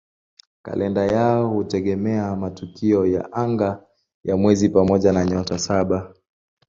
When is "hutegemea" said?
1.47-2.35